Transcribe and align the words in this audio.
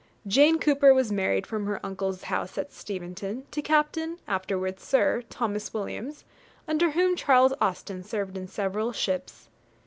Jane 0.25 0.57
Cooper 0.57 0.95
was 0.95 1.11
married 1.11 1.45
from 1.45 1.67
her 1.67 1.79
uncle's 1.85 2.23
house 2.23 2.57
at 2.57 2.73
Steventon, 2.73 3.45
to 3.51 3.61
Captain, 3.61 4.17
afterwards 4.27 4.81
Sir 4.81 5.21
Thomas 5.29 5.75
Williams, 5.75 6.25
under 6.67 6.93
whom 6.97 7.15
Charles 7.15 7.53
Austen 7.61 8.01
served 8.01 8.35
in 8.35 8.47
several 8.47 8.93
ships. 8.93 9.47